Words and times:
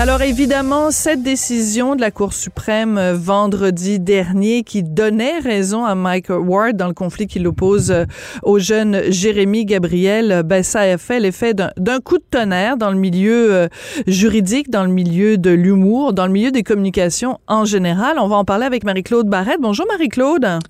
Alors 0.00 0.22
évidemment, 0.22 0.90
cette 0.90 1.22
décision 1.22 1.94
de 1.94 2.00
la 2.00 2.10
Cour 2.10 2.32
suprême 2.32 2.96
euh, 2.96 3.12
vendredi 3.14 4.00
dernier 4.00 4.62
qui 4.62 4.82
donnait 4.82 5.40
raison 5.40 5.84
à 5.84 5.94
Mike 5.94 6.30
Ward 6.30 6.74
dans 6.74 6.88
le 6.88 6.94
conflit 6.94 7.26
qui 7.26 7.38
l'oppose 7.38 7.90
euh, 7.90 8.06
au 8.42 8.58
jeune 8.58 9.02
Jérémy 9.12 9.66
Gabriel, 9.66 10.32
euh, 10.32 10.42
ben 10.42 10.62
ça 10.62 10.80
a 10.80 10.96
fait 10.96 11.20
l'effet 11.20 11.52
d'un 11.52 12.00
coup 12.00 12.16
de 12.16 12.24
tonnerre 12.30 12.78
dans 12.78 12.90
le 12.90 12.96
milieu 12.96 13.68
juridique, 14.06 14.70
dans 14.70 14.84
le 14.84 14.90
milieu 14.90 15.36
de 15.36 15.50
l'humour, 15.50 16.14
dans 16.14 16.24
le 16.24 16.32
milieu 16.32 16.50
des 16.50 16.62
communications 16.62 17.38
en 17.46 17.66
général. 17.66 18.16
On 18.18 18.26
va 18.26 18.36
en 18.36 18.46
parler 18.46 18.64
avec 18.64 18.84
Marie-Claude 18.84 19.28
Barrette. 19.28 19.60
Bonjour 19.60 19.84
Marie-Claude. 19.86 20.60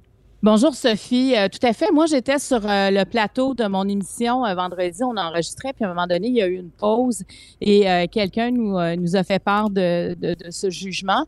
Bonjour 0.43 0.75
Sophie. 0.75 1.35
Euh, 1.37 1.49
tout 1.49 1.65
à 1.67 1.75
fait. 1.75 1.91
Moi, 1.93 2.07
j'étais 2.07 2.39
sur 2.39 2.65
euh, 2.65 2.91
le 2.91 3.05
plateau 3.05 3.53
de 3.53 3.67
mon 3.67 3.87
émission 3.87 4.47
euh, 4.47 4.55
vendredi. 4.55 5.05
On 5.05 5.15
enregistrait, 5.19 5.75
puis 5.75 5.85
à 5.85 5.89
un 5.91 5.95
moment 5.95 6.07
donné, 6.07 6.29
il 6.29 6.35
y 6.35 6.41
a 6.41 6.47
eu 6.47 6.55
une 6.55 6.71
pause 6.71 7.25
et 7.61 7.85
quelqu'un 8.11 8.51
nous, 8.51 8.79
nous 8.97 9.17
a 9.17 9.23
fait 9.23 9.39
part 9.39 9.69
de, 9.69 10.15
de, 10.15 10.33
de, 10.33 10.51
ce 10.51 10.71
jugement. 10.71 11.27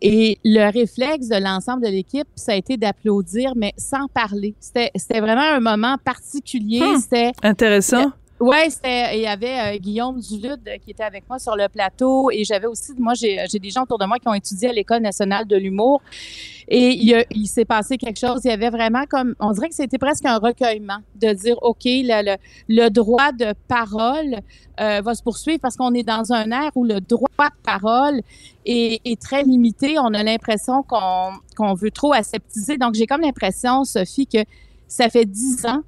Et 0.00 0.38
le 0.42 0.70
réflexe 0.70 1.28
de 1.28 1.36
l'ensemble 1.36 1.82
de 1.82 1.90
l'équipe, 1.90 2.26
ça 2.34 2.52
a 2.52 2.54
été 2.54 2.78
d'applaudir, 2.78 3.52
mais 3.56 3.74
sans 3.76 4.08
parler. 4.08 4.54
C'était 4.58 5.20
vraiment 5.20 5.42
un 5.42 5.60
moment 5.60 5.96
particulier. 6.02 6.80
Hmm. 6.80 6.98
C'était 6.98 7.32
intéressant. 7.42 8.10
Oui, 8.38 8.56
il 8.84 9.20
y 9.20 9.26
avait 9.26 9.78
Guillaume 9.78 10.20
Dulude 10.20 10.68
qui 10.84 10.90
était 10.90 11.04
avec 11.04 11.26
moi 11.28 11.38
sur 11.38 11.56
le 11.56 11.68
plateau 11.68 12.30
et 12.30 12.44
j'avais 12.44 12.66
aussi 12.66 12.92
moi 12.98 13.14
j'ai 13.14 13.46
des 13.58 13.70
gens 13.70 13.84
autour 13.84 13.98
de 13.98 14.04
moi 14.04 14.18
qui 14.18 14.28
ont 14.28 14.34
étudié 14.34 14.68
à 14.68 14.72
l'école 14.72 15.00
nationale 15.00 15.46
de 15.46 15.56
l'humour 15.56 16.02
et 16.68 17.24
il, 17.30 17.46
s'est 17.46 17.64
passé 17.64 17.96
quelque 17.96 18.18
chose. 18.18 18.40
Il 18.44 18.48
y 18.48 18.52
avait 18.52 18.70
vraiment 18.70 19.04
comme, 19.08 19.34
on 19.38 19.52
dirait 19.52 19.68
que 19.68 19.74
c'était 19.74 19.98
presque 19.98 20.24
un 20.24 20.38
recueillement 20.38 20.98
de 21.14 21.32
dire, 21.32 21.56
OK, 21.62 21.84
le, 21.84 22.88
droit 22.88 23.30
de 23.32 23.54
parole 23.68 24.40
euh, 24.80 25.00
va 25.00 25.14
se 25.14 25.22
poursuivre 25.22 25.60
parce 25.60 25.76
qu'on 25.76 25.94
est 25.94 26.02
dans 26.02 26.32
un 26.32 26.50
air 26.50 26.72
où 26.74 26.84
le 26.84 27.00
droit 27.00 27.28
de 27.38 27.62
parole 27.62 28.20
est, 28.64 29.20
très 29.20 29.44
limité. 29.44 29.96
On 30.00 30.12
a 30.12 30.24
l'impression 30.24 30.82
qu'on 30.82 31.74
veut 31.74 31.92
trop 31.92 32.12
aseptiser. 32.12 32.78
Donc, 32.78 32.94
j'ai 32.94 33.06
comme 33.06 33.20
l'impression, 33.20 33.84
Sophie, 33.84 34.26
que 34.26 34.40
ça 34.88 35.08
fait 35.08 35.24
dix 35.24 35.64
ans 35.66 35.82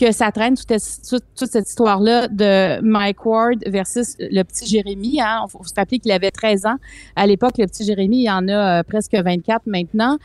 que 0.00 0.12
ça 0.12 0.32
traîne 0.32 0.56
toute, 0.56 0.68
toute, 1.08 1.24
toute 1.36 1.50
cette 1.50 1.68
histoire-là 1.68 2.28
de 2.28 2.80
Mike 2.80 3.26
Ward 3.26 3.58
versus 3.66 4.16
le 4.18 4.42
petit 4.44 4.66
Jérémy. 4.66 5.20
Hein. 5.20 5.44
Il 5.46 5.50
faut 5.50 5.62
se 5.62 5.74
rappeler 5.76 5.98
qu'il 5.98 6.10
avait 6.12 6.30
13 6.30 6.64
ans. 6.64 6.76
À 7.16 7.26
l'époque, 7.26 7.58
le 7.58 7.66
petit 7.66 7.84
Jérémy, 7.84 8.22
il 8.22 8.30
en 8.30 8.48
a 8.48 8.80
euh, 8.80 8.82
presque 8.82 9.14
24 9.14 9.66
maintenant. 9.66 10.16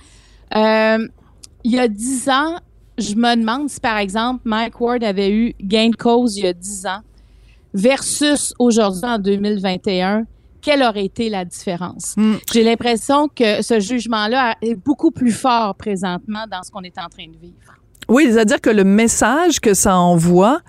Euh, 0.55 1.05
il 1.65 1.71
y 1.71 1.79
a 1.79 1.89
10 1.89 2.29
ans, 2.29 2.59
je 2.97 3.15
me 3.15 3.35
demande 3.35 3.69
si, 3.69 3.81
par 3.81 3.97
exemple, 3.97 4.41
Mike 4.45 4.79
Ward 4.79 5.03
avait 5.03 5.31
eu 5.31 5.53
gain 5.59 5.89
de 5.89 5.95
cause 5.95 6.37
il 6.37 6.45
y 6.45 6.47
a 6.47 6.53
10 6.53 6.85
ans 6.85 7.01
versus 7.73 8.53
aujourd'hui, 8.57 9.01
en 9.03 9.19
2021, 9.19 10.25
quelle 10.61 10.83
aurait 10.83 11.03
été 11.03 11.29
la 11.29 11.43
différence? 11.43 12.15
Mm. 12.15 12.35
J'ai 12.53 12.63
l'impression 12.63 13.27
que 13.27 13.61
ce 13.61 13.81
jugement-là 13.81 14.55
est 14.61 14.75
beaucoup 14.75 15.11
plus 15.11 15.33
fort 15.33 15.75
présentement 15.75 16.45
dans 16.49 16.63
ce 16.63 16.71
qu'on 16.71 16.83
est 16.83 16.97
en 16.97 17.09
train 17.09 17.27
de 17.27 17.37
vivre. 17.37 17.75
Oui, 18.07 18.27
c'est-à-dire 18.31 18.61
que 18.61 18.69
le 18.69 18.83
message 18.83 19.59
que 19.59 19.73
ça 19.73 19.97
envoie, 19.97 20.59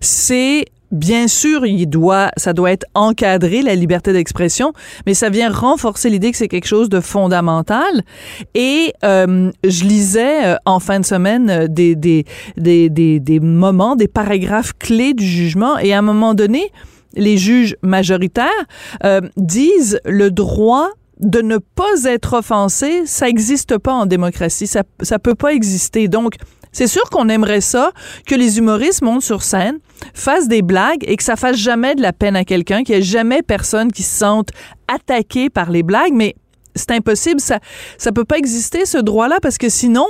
c'est 0.00 0.66
Bien 0.92 1.26
sûr, 1.26 1.66
il 1.66 1.86
doit, 1.86 2.30
ça 2.36 2.52
doit 2.52 2.70
être 2.70 2.86
encadré, 2.94 3.60
la 3.60 3.74
liberté 3.74 4.12
d'expression, 4.12 4.72
mais 5.04 5.14
ça 5.14 5.30
vient 5.30 5.50
renforcer 5.50 6.08
l'idée 6.08 6.30
que 6.30 6.36
c'est 6.36 6.46
quelque 6.46 6.68
chose 6.68 6.88
de 6.88 7.00
fondamental. 7.00 8.02
Et 8.54 8.92
euh, 9.04 9.50
je 9.64 9.84
lisais 9.84 10.46
euh, 10.46 10.56
en 10.64 10.78
fin 10.78 11.00
de 11.00 11.04
semaine 11.04 11.50
euh, 11.50 11.66
des, 11.68 11.96
des, 11.96 12.24
des, 12.56 12.88
des, 12.88 13.18
des 13.18 13.40
moments, 13.40 13.96
des 13.96 14.06
paragraphes 14.06 14.74
clés 14.78 15.12
du 15.12 15.26
jugement, 15.26 15.76
et 15.78 15.92
à 15.92 15.98
un 15.98 16.02
moment 16.02 16.34
donné, 16.34 16.70
les 17.16 17.36
juges 17.36 17.76
majoritaires 17.82 18.46
euh, 19.04 19.20
disent 19.36 19.98
le 20.04 20.30
droit 20.30 20.88
de 21.18 21.40
ne 21.40 21.56
pas 21.56 22.04
être 22.04 22.34
offensé, 22.34 23.06
ça 23.06 23.26
n'existe 23.26 23.78
pas 23.78 23.92
en 23.92 24.06
démocratie, 24.06 24.66
ça 24.66 24.82
ça 25.00 25.18
peut 25.18 25.34
pas 25.34 25.52
exister. 25.52 26.08
Donc 26.08 26.34
c'est 26.76 26.88
sûr 26.88 27.08
qu'on 27.08 27.30
aimerait 27.30 27.62
ça, 27.62 27.90
que 28.26 28.34
les 28.34 28.58
humoristes 28.58 29.00
montent 29.00 29.22
sur 29.22 29.42
scène, 29.42 29.78
fassent 30.12 30.46
des 30.46 30.60
blagues 30.60 31.04
et 31.06 31.16
que 31.16 31.22
ça 31.22 31.34
fasse 31.34 31.56
jamais 31.56 31.94
de 31.94 32.02
la 32.02 32.12
peine 32.12 32.36
à 32.36 32.44
quelqu'un, 32.44 32.82
qu'il 32.82 32.96
n'y 32.96 33.00
ait 33.00 33.04
jamais 33.04 33.40
personne 33.40 33.90
qui 33.90 34.02
se 34.02 34.18
sente 34.18 34.50
attaqué 34.86 35.48
par 35.48 35.70
les 35.70 35.82
blagues, 35.82 36.12
mais 36.12 36.36
c'est 36.74 36.90
impossible, 36.90 37.40
ça 37.40 37.60
ça 37.96 38.12
peut 38.12 38.26
pas 38.26 38.36
exister 38.36 38.84
ce 38.84 38.98
droit-là 38.98 39.38
parce 39.40 39.56
que 39.56 39.70
sinon 39.70 40.04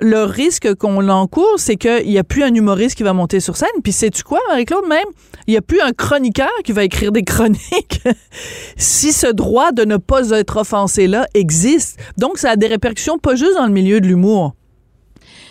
le 0.00 0.22
risque 0.22 0.72
qu'on 0.76 1.00
l'encourt, 1.00 1.56
c'est 1.56 1.74
qu'il 1.74 2.06
n'y 2.06 2.18
a 2.18 2.22
plus 2.22 2.44
un 2.44 2.54
humoriste 2.54 2.94
qui 2.94 3.02
va 3.02 3.12
monter 3.12 3.40
sur 3.40 3.56
scène. 3.56 3.68
Puis 3.82 3.90
sais-tu 3.90 4.22
quoi, 4.22 4.38
Marie-Claude, 4.50 4.86
même? 4.88 5.08
Il 5.48 5.50
n'y 5.50 5.56
a 5.56 5.62
plus 5.62 5.80
un 5.80 5.90
chroniqueur 5.90 6.52
qui 6.62 6.70
va 6.70 6.84
écrire 6.84 7.10
des 7.10 7.24
chroniques 7.24 8.02
si 8.76 9.10
ce 9.10 9.26
droit 9.26 9.72
de 9.72 9.84
ne 9.84 9.96
pas 9.96 10.30
être 10.30 10.58
offensé-là 10.58 11.26
existe. 11.34 11.98
Donc, 12.16 12.38
ça 12.38 12.50
a 12.50 12.56
des 12.56 12.68
répercussions 12.68 13.18
pas 13.18 13.34
juste 13.34 13.56
dans 13.56 13.66
le 13.66 13.72
milieu 13.72 14.00
de 14.00 14.06
l'humour. 14.06 14.54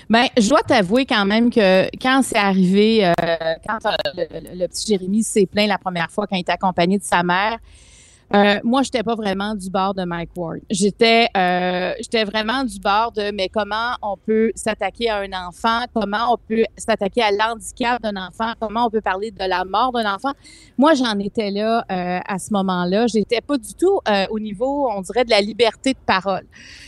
Ben, 0.09 0.28
je 0.38 0.47
dois 0.47 0.62
t'avouer 0.62 1.06
quand 1.06 1.25
même 1.25 1.50
que 1.50 1.90
quand 2.01 2.22
c'est 2.23 2.38
arrivé, 2.38 3.06
euh, 3.06 3.13
quand 3.68 3.85
euh, 3.85 3.91
le, 4.16 4.57
le, 4.57 4.68
petit 4.68 4.88
Jérémy 4.88 5.22
s'est 5.22 5.45
plaint 5.45 5.68
la 5.68 5.78
première 5.78 6.09
fois 6.09 6.28
quand 6.28 6.38
il 6.38 6.41
était 6.41 6.53
accompagné 6.53 6.97
de 6.97 7.03
sa 7.03 7.23
mère, 7.23 7.57
euh, 8.35 8.59
moi, 8.63 8.81
j'étais 8.83 9.03
pas 9.03 9.15
vraiment 9.15 9.55
du 9.55 9.69
bord 9.69 9.93
de 9.93 10.03
Mike 10.03 10.31
Ward. 10.35 10.59
J'étais, 10.69 11.27
euh, 11.35 11.93
j'étais 11.99 12.25
vraiment 12.25 12.65
du 12.65 12.77
bord 12.79 13.13
de, 13.13 13.31
mais 13.31 13.47
comment 13.47 13.95
on 14.01 14.17
peut 14.17 14.51
s'attaquer 14.53 15.09
à 15.09 15.19
un 15.19 15.47
enfant, 15.47 15.85
comment 15.93 16.33
on 16.33 16.37
peut 16.37 16.66
s'attaquer 16.75 17.21
à 17.21 17.31
l'handicap 17.31 18.01
d'un 18.01 18.17
enfant, 18.17 18.51
comment 18.59 18.87
on 18.87 18.89
peut 18.89 19.01
parler 19.01 19.31
de 19.31 19.45
la 19.45 19.63
mort 19.63 19.93
d'un 19.93 20.13
enfant? 20.13 20.34
Moi, 20.78 20.93
j'en 20.96 21.17
étais 21.19 21.52
là 21.52 21.85
euh, 21.90 22.19
à 22.25 22.37
ce 22.37 22.52
moment-là. 22.52 23.07
J'étais 23.07 23.40
pas 23.40 23.57
du 23.57 23.73
tout 23.73 23.99
euh, 24.09 24.25
au 24.29 24.40
niveau, 24.40 24.90
on 24.91 25.02
dirait, 25.02 25.23
de 25.23 25.29
la 25.29 25.41
liberté 25.41 25.93
de 25.93 25.99
parole. 26.05 26.46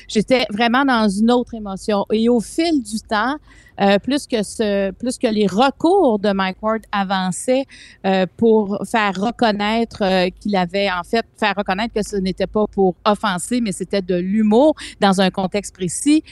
J'étais 0.10 0.46
vraiment 0.50 0.84
dans 0.84 1.08
une 1.08 1.32
autre 1.32 1.54
émotion. 1.54 2.06
Et 2.12 2.28
au 2.28 2.42
fil 2.42 2.84
du 2.84 3.00
temps, 3.00 3.38
euh, 3.82 3.98
plus 4.00 4.28
que 4.28 4.44
ce, 4.44 4.92
plus 4.92 5.18
que 5.18 5.28
les 5.28 5.48
recours 5.48 6.20
de 6.20 6.32
Mike 6.32 6.58
Ward 6.62 6.82
avançaient 6.92 7.66
euh, 8.06 8.26
pour 8.38 8.80
faire 8.90 9.14
reconnaître 9.16 10.02
euh, 10.04 10.30
qu'il 10.40 10.56
avait 10.56 10.90
en 10.90 11.04
fait 11.04 11.26
faire 11.38 11.54
reconnaître 11.58 11.94
que 11.94 12.04
ce 12.04 12.16
n'était 12.18 12.48
pas 12.48 12.66
pour 12.68 12.96
offenser, 13.06 13.62
mais 13.62 13.72
c'était 13.72 14.02
de 14.02 14.16
l'humour 14.16 14.76
dans 15.00 15.22
un 15.22 15.30
contexte 15.30 15.74
précis. 15.76 16.24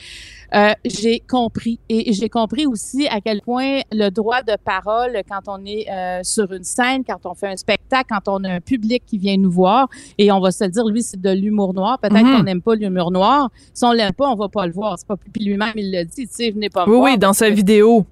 Euh, 0.55 0.71
j'ai 0.85 1.19
compris 1.19 1.77
et 1.89 2.13
j'ai 2.13 2.29
compris 2.29 2.65
aussi 2.65 3.05
à 3.09 3.19
quel 3.19 3.41
point 3.41 3.81
le 3.91 4.09
droit 4.09 4.41
de 4.44 4.55
parole 4.63 5.17
quand 5.29 5.41
on 5.47 5.65
est 5.65 5.89
euh, 5.91 6.21
sur 6.23 6.53
une 6.53 6.63
scène, 6.63 7.03
quand 7.03 7.25
on 7.25 7.33
fait 7.33 7.49
un 7.49 7.57
spectacle, 7.57 8.05
quand 8.09 8.31
on 8.31 8.41
a 8.45 8.53
un 8.53 8.61
public 8.61 9.03
qui 9.05 9.17
vient 9.17 9.35
nous 9.35 9.51
voir 9.51 9.89
et 10.17 10.31
on 10.31 10.39
va 10.39 10.51
se 10.51 10.63
dire 10.63 10.85
lui 10.85 11.03
c'est 11.03 11.19
de 11.19 11.31
l'humour 11.31 11.73
noir, 11.73 11.99
peut-être 11.99 12.23
Mhm. 12.23 12.38
qu'on 12.38 12.44
n'aime 12.44 12.61
pas 12.61 12.75
l'humour 12.75 13.11
noir, 13.11 13.49
si 13.73 13.83
on 13.83 13.91
l'aime 13.91 14.13
pas, 14.13 14.29
on 14.29 14.35
va 14.35 14.47
pas 14.47 14.65
le 14.65 14.71
voir, 14.71 14.97
c'est 14.97 15.05
pas 15.07 15.17
puis 15.17 15.44
lui-même 15.44 15.73
il 15.75 15.91
le 15.91 16.05
dit, 16.05 16.27
tu 16.27 16.33
sais, 16.33 16.51
venez 16.51 16.69
pas 16.69 16.85
me 16.85 16.91
Oui, 16.91 16.97
voir. 16.97 17.11
oui, 17.11 17.17
dans 17.17 17.33
sa 17.37 17.49
vidéo. 17.49 18.05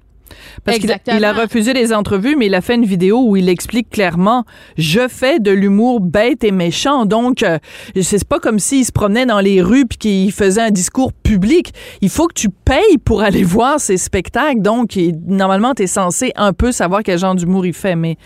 Parce 0.63 0.79
qu'il 0.79 0.91
a, 1.23 1.33
refusé 1.33 1.73
les 1.73 1.93
entrevues, 1.93 2.35
mais 2.35 2.47
il 2.47 2.55
a 2.55 2.61
fait 2.61 2.73
une 2.75 2.85
vidéo 2.85 3.21
où 3.27 3.35
il 3.37 3.47
explique 3.47 3.89
clairement 3.91 4.43
je 4.75 5.07
fais 5.07 5.39
de 5.39 5.51
l'humour 5.51 5.99
bête 6.01 6.43
et 6.43 6.51
méchant. 6.51 7.05
Donc, 7.05 7.43
euh, 7.43 7.59
c'est 8.01 8.23
pas 8.27 8.39
comme 8.39 8.57
s'il 8.57 8.83
se 8.85 8.91
promenait 8.91 9.25
dans 9.27 9.39
les 9.39 9.61
rues 9.61 9.85
puis 9.85 9.97
qu'il 9.97 10.31
faisait 10.31 10.61
un 10.61 10.71
discours 10.71 11.13
public. 11.13 11.73
Il 12.01 12.09
faut 12.09 12.27
que 12.27 12.33
tu 12.33 12.49
payes 12.49 12.97
pour 13.03 13.21
aller 13.21 13.43
voir 13.43 13.79
ces 13.79 13.97
spectacles. 13.97 14.61
Donc, 14.61 14.97
normalement, 15.27 15.73
tu 15.75 15.83
es 15.83 15.87
censé 15.87 16.31
un 16.35 16.53
peu 16.53 16.71
savoir 16.71 17.03
quel 17.03 17.19
genre 17.19 17.35
d'humour 17.35 17.65
il 17.65 17.73
fait. 17.73 17.95
Mais 17.95 18.17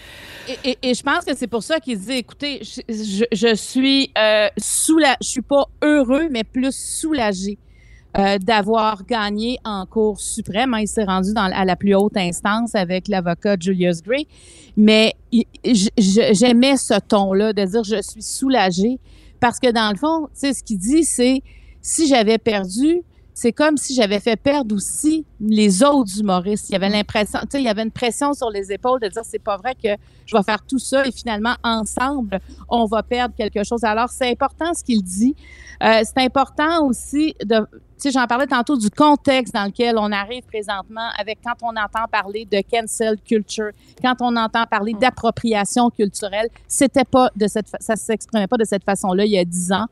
Et, 0.47 0.69
et- 0.71 0.77
et 0.89 0.93
je 0.93 1.03
pense 1.03 1.25
que 1.25 1.35
c'est 1.35 1.47
pour 1.47 1.63
ça 1.63 1.79
qu'il 1.79 1.99
dit, 1.99 2.13
écoutez, 2.13 2.61
je, 2.63 2.81
je, 2.93 3.25
je 3.31 3.55
suis 3.55 4.11
euh, 4.17 4.47
soula- 4.57 5.17
je 5.21 5.27
suis 5.27 5.41
pas 5.41 5.65
heureux, 5.83 6.27
mais 6.31 6.43
plus 6.45 6.73
soulagé 6.73 7.57
euh, 8.17 8.37
d'avoir 8.39 9.05
gagné 9.05 9.59
en 9.63 9.85
Cour 9.85 10.19
suprême. 10.19 10.73
Hein, 10.73 10.79
il 10.81 10.87
s'est 10.87 11.03
rendu 11.03 11.33
dans, 11.33 11.43
à 11.43 11.63
la 11.63 11.75
plus 11.75 11.93
haute 11.93 12.17
instance 12.17 12.73
avec 12.73 13.07
l'avocat 13.07 13.55
Julius 13.59 14.01
Gray. 14.01 14.27
Mais 14.75 15.15
j'aimais 15.97 16.77
ce 16.77 16.99
ton-là 16.99 17.53
de 17.53 17.63
dire 17.65 17.83
je 17.83 18.01
suis 18.01 18.23
soulagé 18.23 18.99
parce 19.39 19.59
que 19.59 19.71
dans 19.71 19.91
le 19.91 19.97
fond, 19.97 20.27
tu 20.33 20.39
sais, 20.39 20.53
ce 20.53 20.63
qu'il 20.63 20.79
dit, 20.79 21.03
c'est 21.03 21.41
si 21.81 22.07
j'avais 22.07 22.37
perdu, 22.37 23.03
c'est 23.39 23.53
comme 23.53 23.77
si 23.77 23.93
j'avais 23.93 24.19
fait 24.19 24.35
perdre 24.35 24.75
aussi 24.75 25.25
les 25.39 25.81
autres 25.81 26.19
humoristes. 26.19 26.69
Il 26.69 26.73
y 26.73 26.75
avait 26.75 26.89
l'impression, 26.89 27.39
tu 27.43 27.47
sais, 27.51 27.61
il 27.61 27.65
y 27.65 27.69
avait 27.69 27.83
une 27.83 27.91
pression 27.91 28.33
sur 28.33 28.49
les 28.49 28.69
épaules 28.73 28.99
de 28.99 29.07
dire 29.07 29.21
c'est 29.23 29.41
pas 29.41 29.55
vrai 29.55 29.75
que 29.75 29.95
je 30.25 30.35
vais 30.35 30.43
faire 30.43 30.61
tout 30.67 30.77
ça 30.77 31.05
et 31.05 31.11
finalement 31.13 31.55
ensemble 31.63 32.41
on 32.67 32.83
va 32.83 33.01
perdre 33.01 33.33
quelque 33.33 33.63
chose. 33.63 33.85
Alors 33.85 34.09
c'est 34.09 34.29
important 34.29 34.73
ce 34.73 34.83
qu'il 34.83 35.01
dit. 35.01 35.37
Euh, 35.81 36.01
c'est 36.03 36.21
important 36.21 36.85
aussi 36.85 37.33
de, 37.41 37.59
tu 37.61 37.79
sais, 37.99 38.11
j'en 38.11 38.27
parlais 38.27 38.45
tantôt 38.45 38.75
du 38.75 38.89
contexte 38.89 39.53
dans 39.53 39.63
lequel 39.63 39.97
on 39.97 40.11
arrive 40.11 40.43
présentement 40.43 41.07
avec 41.17 41.39
quand 41.41 41.55
on 41.61 41.69
entend 41.69 42.09
parler 42.11 42.45
de 42.45 42.61
cancel 42.69 43.15
culture, 43.25 43.71
quand 44.01 44.15
on 44.19 44.35
entend 44.35 44.65
parler 44.65 44.93
d'appropriation 44.99 45.89
culturelle, 45.91 46.49
c'était 46.67 47.05
pas 47.05 47.29
de 47.37 47.47
cette, 47.47 47.67
ça 47.79 47.95
s'exprimait 47.95 48.47
pas 48.47 48.57
de 48.57 48.65
cette 48.65 48.83
façon-là 48.83 49.23
il 49.23 49.31
y 49.31 49.37
a 49.37 49.45
dix 49.45 49.71
ans. 49.71 49.85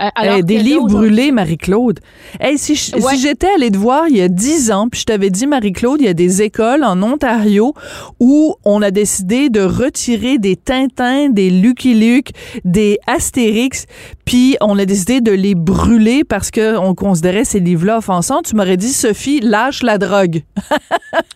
Euh, 0.00 0.08
alors 0.14 0.42
des 0.44 0.58
livres 0.58 0.86
brûlés, 0.86 1.32
Marie-Claude. 1.32 2.00
Hey, 2.40 2.56
si 2.56 2.74
je- 2.76 2.94
Ouais. 2.96 3.14
si 3.16 3.20
j'étais 3.20 3.48
allée 3.56 3.70
te 3.70 3.76
voir 3.76 4.04
il 4.08 4.16
y 4.16 4.20
a 4.22 4.28
10 4.28 4.70
ans, 4.70 4.88
puis 4.88 5.00
je 5.00 5.04
t'avais 5.06 5.30
dit, 5.30 5.46
Marie-Claude, 5.46 6.00
il 6.00 6.04
y 6.06 6.08
a 6.08 6.14
des 6.14 6.40
écoles 6.42 6.84
en 6.84 7.02
Ontario 7.02 7.74
où 8.20 8.54
on 8.64 8.80
a 8.82 8.90
décidé 8.92 9.48
de 9.50 9.60
retirer 9.60 10.38
des 10.38 10.54
Tintins, 10.56 11.30
des 11.30 11.50
Lucky 11.50 11.94
Luke, 11.94 12.30
des 12.64 12.98
Astérix, 13.08 13.86
puis 14.28 14.58
on 14.60 14.78
a 14.78 14.84
décidé 14.84 15.22
de 15.22 15.32
les 15.32 15.54
brûler 15.54 16.22
parce 16.22 16.50
qu'on 16.50 16.94
considérait 16.94 17.46
ces 17.46 17.60
livres-là 17.60 17.96
offensants. 17.96 18.42
Tu 18.42 18.54
m'aurais 18.54 18.76
dit, 18.76 18.92
Sophie, 18.92 19.40
lâche 19.40 19.82
la 19.82 19.96
drogue. 19.96 20.42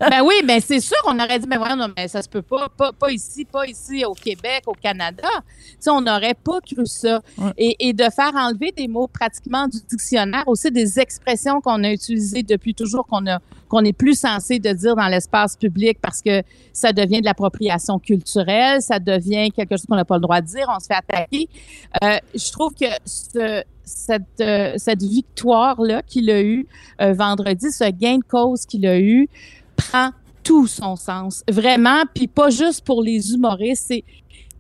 Ben 0.01 0.23
oui, 0.23 0.35
ben 0.47 0.61
c'est 0.61 0.81
sûr 0.81 0.97
qu'on 1.03 1.19
aurait 1.19 1.39
dit, 1.39 1.47
mais 1.49 1.57
non, 1.57 1.89
mais 1.97 2.07
ça 2.09 2.21
se 2.21 2.29
peut 2.29 2.43
pas, 2.43 2.69
pas, 2.77 2.93
pas 2.93 3.11
ici, 3.11 3.45
pas 3.45 3.67
ici 3.67 4.05
au 4.05 4.13
Québec, 4.13 4.65
au 4.67 4.75
Canada. 4.75 5.29
Tu 5.47 5.77
sais, 5.81 5.91
on 5.91 6.01
n'aurait 6.01 6.35
pas 6.35 6.61
cru 6.61 6.85
ça. 6.85 7.21
Ouais. 7.39 7.53
Et, 7.57 7.89
et 7.89 7.93
de 7.93 8.05
faire 8.15 8.33
enlever 8.35 8.73
des 8.77 8.89
mots 8.89 9.07
pratiquement 9.07 9.69
du 9.69 9.79
dictionnaire, 9.89 10.43
aussi 10.47 10.71
des 10.71 10.99
expressions 10.99 11.61
qu'on 11.61 11.83
a 11.85 11.93
utilisées 11.93 12.43
depuis 12.43 12.75
toujours, 12.75 13.07
qu'on 13.07 13.27
a 13.27 13.39
qu'on 13.73 13.81
n'est 13.81 13.95
plus 13.95 14.19
censé 14.19 14.59
de 14.59 14.71
dire 14.71 14.95
dans 14.97 15.09
l'espace 15.09 15.57
public 15.57 15.97
parce 16.03 16.21
que 16.21 16.43
ça 16.75 16.93
devient 16.93 17.21
de 17.21 17.25
l'appropriation 17.25 17.99
culturelle, 17.99 18.83
ça 18.83 18.99
devient 18.99 19.51
quelque 19.51 19.71
chose 19.79 19.87
qu'on 19.89 19.97
n'a 19.97 20.05
pas 20.05 20.17
le 20.17 20.21
droit 20.21 20.43
de 20.43 20.47
dire, 20.47 20.67
on 20.69 20.79
se 20.79 20.89
fait 20.89 20.95
attaquer. 20.95 21.49
Euh, 22.05 22.19
je 22.35 22.53
trouve 22.53 22.75
que 22.75 22.85
euh, 23.39 24.75
cette 24.77 25.03
victoire-là 25.03 26.03
qu'il 26.03 26.29
a 26.29 26.43
eue 26.43 26.67
euh, 27.01 27.15
vendredi, 27.15 27.73
ce 27.73 27.91
gain 27.91 28.19
de 28.19 28.25
cause 28.25 28.67
qu'il 28.67 28.87
a 28.87 29.01
eu, 29.01 29.27
prend 29.75 30.11
tout 30.43 30.67
son 30.67 30.97
sens. 30.97 31.43
Vraiment, 31.49 32.03
puis 32.15 32.27
pas 32.27 32.51
juste 32.51 32.85
pour 32.85 33.03
les 33.03 33.33
humoristes. 33.33 33.95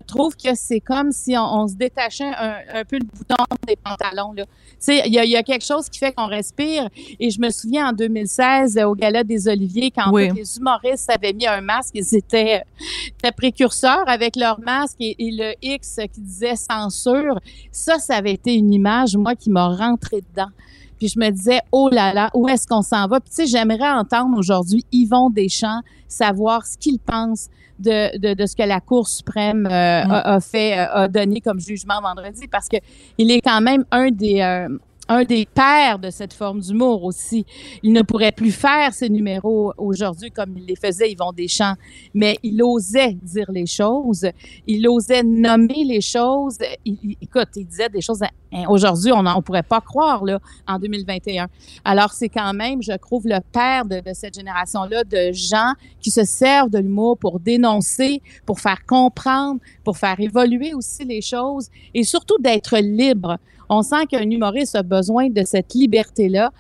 Trouve 0.02 0.36
que 0.36 0.54
c'est 0.54 0.80
comme 0.80 1.12
si 1.12 1.36
on, 1.36 1.42
on 1.62 1.68
se 1.68 1.74
détachait 1.74 2.24
un, 2.36 2.56
un 2.74 2.84
peu 2.84 2.98
le 2.98 3.04
bouton 3.04 3.36
des 3.66 3.76
pantalons. 3.76 4.34
Tu 4.36 4.44
sais, 4.78 5.02
Il 5.06 5.12
y, 5.12 5.18
a- 5.18 5.24
il 5.24 5.30
y 5.30 5.36
a 5.36 5.42
quelque 5.42 5.64
chose 5.64 5.88
qui 5.88 5.98
fait 5.98 6.12
qu'on 6.12 6.26
respire. 6.26 6.88
Et 7.20 7.30
je 7.30 7.40
me 7.40 7.50
souviens 7.50 7.88
en 7.88 7.92
2016, 7.92 8.76
euh, 8.76 8.84
au 8.84 8.94
Gala 8.94 9.24
des 9.24 9.48
Oliviers, 9.48 9.90
quand 9.90 10.10
Oui. 10.12 10.28
tous 10.28 10.34
les 10.36 10.56
humoristes 10.58 11.10
avaient 11.10 11.32
mis 11.32 11.46
un 11.46 11.60
masque, 11.60 11.92
ils 11.94 12.14
étaient, 12.14 12.62
étaient 13.08 13.32
précurseurs 13.32 14.04
avec 14.08 14.36
leur 14.36 14.60
masque 14.60 14.96
et, 15.00 15.14
et 15.26 15.30
le 15.30 15.54
X 15.62 16.00
qui 16.12 16.20
disait 16.20 16.56
censure. 16.56 17.38
Ça, 17.70 17.98
ça 17.98 18.16
avait 18.16 18.32
été 18.32 18.54
une 18.54 18.72
image, 18.72 19.16
moi, 19.16 19.34
qui 19.34 19.50
m'a 19.50 19.68
rentré 19.68 20.20
dedans. 20.20 20.50
Puis 21.02 21.08
je 21.08 21.18
me 21.18 21.30
disais, 21.30 21.58
oh 21.72 21.88
là 21.90 22.14
là, 22.14 22.30
où 22.32 22.46
est-ce 22.48 22.64
qu'on 22.64 22.82
s'en 22.82 23.08
va? 23.08 23.18
Puis 23.18 23.30
tu 23.30 23.34
sais, 23.34 23.46
j'aimerais 23.46 23.90
entendre 23.90 24.38
aujourd'hui 24.38 24.86
Yvon 24.92 25.30
Deschamps 25.30 25.80
savoir 26.06 26.64
ce 26.64 26.78
qu'il 26.78 27.00
pense 27.00 27.48
de, 27.80 28.16
de, 28.18 28.34
de 28.34 28.46
ce 28.46 28.54
que 28.54 28.62
la 28.62 28.78
Cour 28.78 29.08
suprême 29.08 29.66
euh, 29.66 30.04
a, 30.04 30.34
a 30.34 30.38
fait, 30.38 30.78
euh, 30.78 30.86
a 30.92 31.08
donné 31.08 31.40
comme 31.40 31.58
jugement 31.58 32.00
vendredi, 32.00 32.46
parce 32.46 32.68
que 32.68 32.76
il 33.18 33.32
est 33.32 33.40
quand 33.40 33.60
même 33.60 33.84
un 33.90 34.12
des... 34.12 34.42
euh, 34.42 34.68
un 35.08 35.24
des 35.24 35.46
pères 35.46 35.98
de 35.98 36.10
cette 36.10 36.32
forme 36.32 36.60
d'humour 36.60 37.04
aussi. 37.04 37.44
Il 37.82 37.92
ne 37.92 38.02
pourrait 38.02 38.32
plus 38.32 38.52
faire 38.52 38.94
ses 38.94 39.08
numéros 39.08 39.72
aujourd'hui 39.76 40.30
comme 40.30 40.56
il 40.56 40.64
les 40.66 40.76
faisait 40.76 41.10
Yvon 41.10 41.32
Deschamps, 41.32 41.74
mais 42.14 42.38
il 42.42 42.62
osait 42.62 43.14
dire 43.22 43.50
les 43.52 43.66
choses, 43.66 44.26
il 44.66 44.88
osait 44.88 45.22
nommer 45.22 45.84
les 45.84 46.00
choses. 46.00 46.58
Il, 46.84 46.98
il- 47.02 47.16
écoute, 47.20 47.48
il 47.56 47.66
disait 47.66 47.88
des 47.88 48.00
choses 48.00 48.22
hein, 48.22 48.64
aujourd'hui, 48.68 49.12
on 49.12 49.22
ne 49.22 49.40
pourrait 49.40 49.62
pas 49.64 49.80
croire 49.80 50.24
là, 50.24 50.38
en 50.68 50.78
2021. 50.78 51.48
Alors, 51.84 52.12
c'est 52.12 52.28
quand 52.28 52.52
même, 52.54 52.82
je 52.82 52.92
trouve, 52.96 53.26
le 53.26 53.40
père 53.52 53.84
de, 53.84 54.00
de 54.00 54.14
cette 54.14 54.34
génération-là 54.34 55.04
de 55.04 55.32
gens 55.32 55.72
qui 56.00 56.10
se 56.10 56.24
servent 56.24 56.70
de 56.70 56.78
l'humour 56.78 57.18
pour 57.18 57.40
dénoncer, 57.40 58.22
pour 58.46 58.60
faire 58.60 58.84
comprendre, 58.86 59.60
pour 59.84 59.96
faire 59.98 60.18
évoluer 60.20 60.74
aussi 60.74 61.04
les 61.04 61.20
choses 61.20 61.68
et 61.92 62.04
surtout 62.04 62.38
d'être 62.38 62.78
libre. 62.78 63.38
On 63.74 63.82
sent 63.82 64.04
qu'un 64.10 64.28
humoriste 64.28 64.74
a 64.76 64.82
besoin 64.82 65.28
de 65.30 65.42
cette 65.44 65.72
liberté-là. 65.74 66.50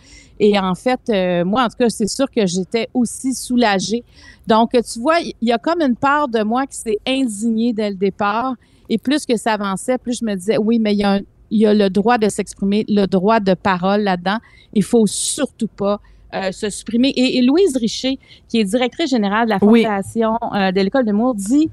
Et 0.40 0.58
en 0.58 0.74
fait, 0.74 1.00
euh, 1.10 1.44
moi, 1.44 1.64
en 1.64 1.68
tout 1.68 1.76
cas, 1.78 1.88
c'est 1.88 2.08
sûr 2.08 2.28
que 2.30 2.46
j'étais 2.46 2.88
aussi 2.94 3.34
soulagée. 3.34 4.02
Donc, 4.46 4.70
tu 4.72 4.98
vois, 4.98 5.18
il 5.20 5.34
y 5.42 5.52
a 5.52 5.58
comme 5.58 5.80
une 5.82 5.94
part 5.94 6.26
de 6.28 6.42
moi 6.42 6.66
qui 6.66 6.76
s'est 6.76 6.98
indignée 7.06 7.72
dès 7.72 7.90
le 7.90 7.96
départ. 7.96 8.54
Et 8.88 8.98
plus 8.98 9.24
que 9.26 9.36
ça 9.36 9.52
avançait, 9.52 9.98
plus 9.98 10.18
je 10.20 10.24
me 10.24 10.34
disais, 10.34 10.58
oui, 10.58 10.78
mais 10.78 10.94
il 10.94 11.00
y 11.00 11.04
a, 11.04 11.12
un- 11.16 11.20
il 11.50 11.60
y 11.60 11.66
a 11.66 11.74
le 11.74 11.88
droit 11.90 12.16
de 12.18 12.28
s'exprimer, 12.28 12.84
le 12.88 13.06
droit 13.06 13.40
de 13.40 13.54
parole 13.54 14.00
là-dedans. 14.02 14.38
Il 14.72 14.82
faut 14.82 15.06
surtout 15.06 15.68
pas 15.68 16.00
euh, 16.34 16.50
se 16.50 16.70
supprimer. 16.70 17.08
Et, 17.10 17.36
et 17.38 17.42
Louise 17.42 17.76
Richer, 17.76 18.18
qui 18.48 18.58
est 18.58 18.64
directrice 18.64 19.10
générale 19.10 19.44
de 19.46 19.50
la 19.50 19.58
Oui. 19.60 19.82
Fondation 19.84 20.38
euh, 20.54 20.72
de 20.72 20.80
l'École 20.80 21.04
de 21.04 21.10
l'humour, 21.10 21.34
dit 21.34 21.68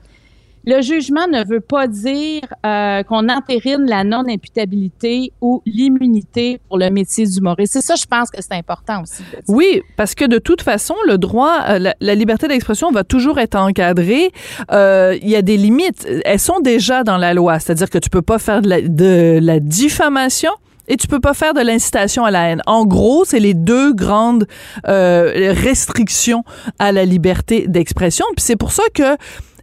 le 0.66 0.82
jugement 0.82 1.28
ne 1.28 1.46
veut 1.46 1.62
pas 1.62 1.88
dire 1.88 2.42
euh, 2.66 3.04
qu'on 3.04 3.30
entérine 3.30 3.86
la 3.88 4.04
non-imputabilité 4.04 5.32
ou 5.42 5.62
l'immunité 5.66 6.60
pour 6.68 6.78
le 6.78 6.90
métier 6.90 7.26
d'humoriste. 7.26 7.74
C'est 7.74 7.82
ça, 7.82 7.96
je 7.96 8.06
pense 8.06 8.30
que 8.30 8.42
c'est 8.42 8.54
important 8.54 9.04
aussi. 9.04 9.24
Oui, 9.48 9.82
parce 9.98 10.16
que 10.16 10.26
de 10.26 10.38
toute 10.38 10.62
façon, 10.62 10.96
le 11.08 11.18
droit, 11.18 11.60
euh, 11.70 11.92
la, 12.00 12.16
liberté 12.16 12.48
d'expression 12.48 12.92
va 12.92 13.04
toujours 13.04 13.40
être 13.40 13.56
encadrée. 13.56 14.32
Euh, 14.72 15.18
Il 15.22 15.30
y 15.30 15.36
a 15.36 15.42
des 15.42 15.58
limites. 15.58 16.08
Elles 16.26 16.40
sont 16.40 16.60
déjà 16.60 17.04
dans 17.04 17.18
la 17.18 17.34
loi. 17.34 17.60
C'est-à-dire 17.60 17.90
que 17.90 17.98
tu 17.98 18.10
peux 18.10 18.22
pas 18.22 18.40
faire 18.40 18.62
de 18.62 18.70
la, 18.70 18.82
de 18.82 19.40
la 19.42 19.60
diffamation. 19.60 20.52
Et 20.90 20.98
tu 20.98 21.08
peux 21.08 21.20
pas 21.20 21.36
faire 21.36 21.54
de 21.54 21.62
l'incitation 21.62 22.26
à 22.26 22.32
la 22.32 22.50
haine. 22.50 22.62
En 22.66 22.84
gros, 22.84 23.24
c'est 23.24 23.40
les 23.40 23.54
deux 23.54 23.94
grandes 23.94 24.48
euh, 24.88 25.54
restrictions 25.56 26.44
à 26.80 26.92
la 26.92 27.06
liberté 27.06 27.68
d'expression. 27.68 28.26
Puis 28.36 28.44
c'est 28.44 28.56
pour 28.56 28.72
ça 28.72 28.84
que 28.94 29.16